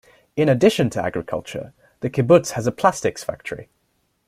In 0.35 0.49
addition 0.49 0.89
to 0.89 1.03
agriculture, 1.05 1.73
the 1.99 2.09
kibbutz 2.09 2.53
has 2.53 2.65
a 2.65 2.71
plastics 2.71 3.23
factory. 3.23 3.69